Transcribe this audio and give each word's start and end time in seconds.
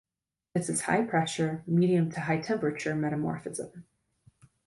This 0.55 0.67
is 0.67 0.81
high-pressure, 0.81 1.61
medium- 1.67 2.11
to 2.13 2.21
high-temperature 2.21 2.95
metamorphism. 2.95 3.85